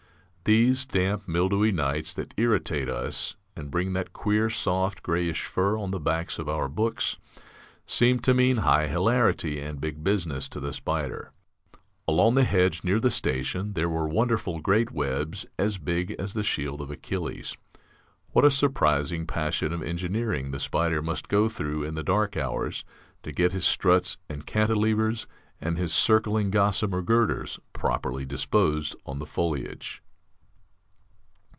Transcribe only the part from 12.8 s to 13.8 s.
near the station